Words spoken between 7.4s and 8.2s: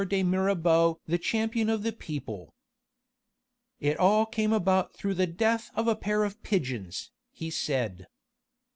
said.